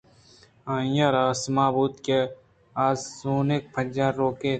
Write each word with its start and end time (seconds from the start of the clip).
آئی 0.73 0.99
ءَ 1.05 1.13
را 1.13 1.23
سما 1.41 1.65
بوت 1.75 1.93
کہ 2.05 2.19
آ 2.85 2.87
زانوک 3.21 3.63
ءُپجّاروکے 3.69 4.49